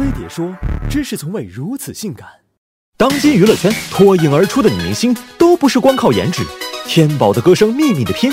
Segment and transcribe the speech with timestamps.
[0.00, 0.50] 飞碟说，
[0.88, 2.26] 真是从未如此性感。
[2.96, 6.42] 当今娱乐圈脱颖而出的女明星，都不是光靠颜值，
[6.86, 8.32] 天宝的歌声秘密的拼，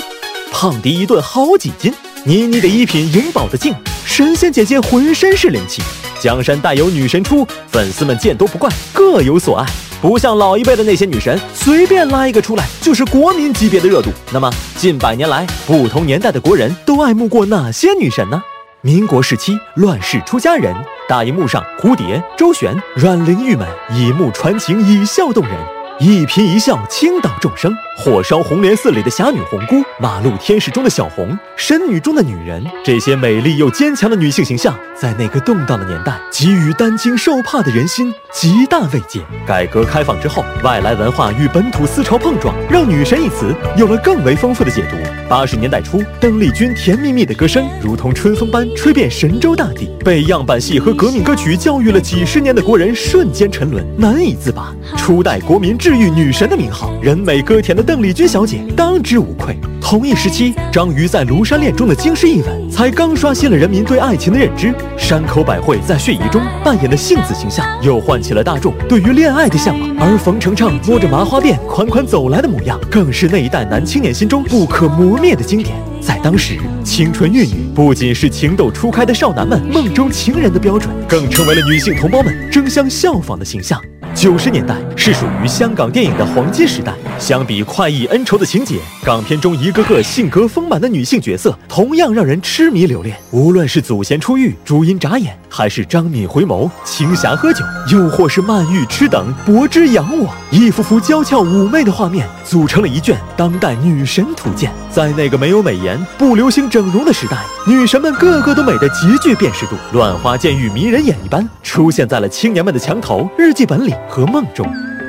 [0.50, 1.92] 胖迪一顿好几斤，
[2.24, 3.74] 倪妮的衣品颖宝的静，
[4.06, 5.82] 神仙姐姐浑身是灵气，
[6.18, 9.66] 江山代有女神出，粉丝们见多不怪，各有所爱。
[10.00, 14.10] 不像老一辈的那些女神，随便拉一个出来就是国民级别的热度。
[14.32, 18.42] 那么近百年来，不同年代的国人都爱慕过哪些女神呢？
[18.80, 20.72] 民国时期，乱世出佳人。
[21.08, 25.54] 大荧幕上，蝴蝶、周旋、阮玲玉们以目传情，以笑动人，
[26.00, 27.76] 一颦一笑倾倒众生。
[27.96, 39.20] 火烧红莲寺里的侠女红姑，马路天使中的小红，神女中的女人，这些美丽又坚强的女性形象，在那个动荡的年代，给予担惊受怕的人心极大慰藉。
[39.44, 44.96] 改革开放之后，外来文化与本土思潮碰撞，让“女神”一词有了更为丰富的解读。
[45.28, 54.72] 八十年代初，邓丽君甜蜜蜜的歌声如同春风般吹遍神州大地，被样板戏和革命歌曲教育了几十年的国人瞬间沉沦，难以自拔。
[54.96, 57.82] 初代国民治愈女神的名号，人美歌甜的。
[57.82, 59.56] 邓丽君小姐当之无愧。
[59.80, 64.74] 同一时期，张瑜在《庐山恋》中的惊世一吻，才刚刷新了人民对爱情的认知。
[64.98, 69.96] 山口百惠在《血疑》中扮演的杏子形象，又唤起了大众对于恋爱的向往。
[69.98, 75.74] 而冯程程摸着麻花辫款款走来的模样，更是那一代男青年心中不可磨灭的经典。
[76.02, 83.80] 在当时，青春玉女不仅是情窦初开的少男们梦中情人的标准，更成为了女性同胞们争相效仿的形象。
[84.20, 86.92] 九十年代是属于香港电影的黄金时代。
[87.20, 93.16] 相比快意恩仇的情节，港片中一个个性格丰满的女性角色同样让人痴迷留恋。
[93.30, 104.72] 无论是祖贤出狱、朱茵眨眼，还是张敏回眸、青霞喝酒，又或是曼玉痴等、柏芝仰我，一幅幅娇俏妩媚的画面，组成了一卷当代女神图鉴。
[104.90, 113.94] 在那个没有美颜、不流行整容的时代，女神们个个都美得极具辨识度，乱花渐欲迷人眼一般，出现在了青年们的墙头、日记本里。
[114.08, 114.66] 和梦中，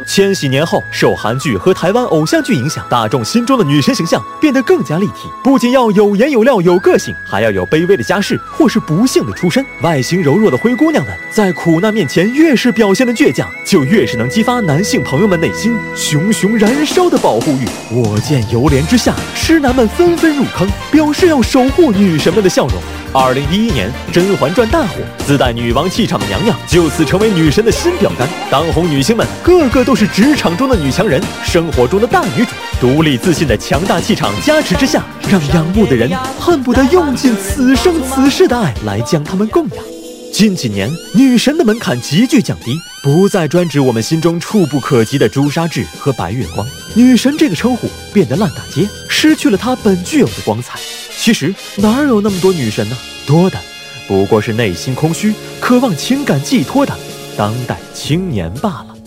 [0.09, 5.29] 千禧年后，受韩剧和台湾偶像剧影响，大众心中的女神形象变得更加立体。
[5.43, 9.63] 不仅要有颜有料有个性，还要有卑微的家世或是不幸的出身。
[9.83, 17.67] 外形柔弱的灰姑娘们，在苦难面前越是表现的倔强，就越是能激发男性朋友们内心熊熊燃烧的保护欲。
[17.91, 22.81] 我见犹怜之下，痴男们纷纷入坑，表示要守护女神们的笑容。
[23.11, 28.29] 二零一一年，《甄嬛传》大火，自带女王气场的娘娘就此成为女神的新标杆。
[28.51, 36.07] 当红女星们个个都是职场中的女强人，生活中的大女主，独立自信的强大气场加持之下，让仰慕的人
[36.39, 39.83] 恨不得用尽此生此世的爱来将她们供养。
[40.31, 50.77] 近几年，女神的门槛急剧降低，不再专指我们心中触不可及的朱砂痣和白月光，女神这个称呼变得烂大街，失去了它本具有的光彩。
[51.17, 52.97] 其实哪有那么多女神呢？
[53.25, 53.57] 多的
[54.05, 56.93] 不过是内心空虚、渴望情感寄托的
[57.37, 58.97] 当代青年罢了。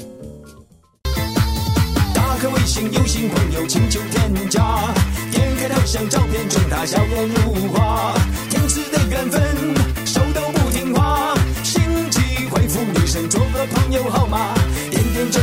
[2.14, 4.94] 打开微信，有新朋友请求添加，
[5.30, 8.01] 点开头像照片中他笑颜如花，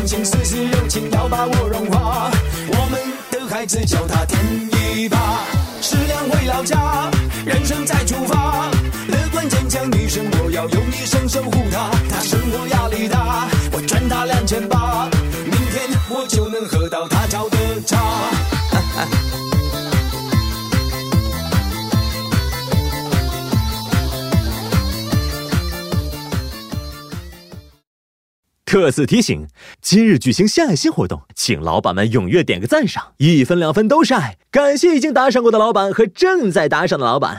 [0.10, 2.32] 心，丝丝柔情要把我融化，
[2.68, 3.00] 我们
[3.30, 4.40] 的孩子叫他天
[4.72, 5.46] 一把。
[5.84, 7.12] 适量回老家，
[7.46, 8.72] 人生再出发。
[9.08, 11.92] 乐观坚强女生，我要用一生守护她。
[12.10, 15.08] 她生活压力大，我赚她两千八，
[15.46, 19.39] 明天我就能喝到她找的茶。
[28.70, 29.48] 特此提醒，
[29.82, 34.38] 今日举行献爱心活动，请老板们踊跃点个赞赏，一分两分都是爱。
[34.52, 37.38] 感谢已经打赏过的老板和正在打赏的老板。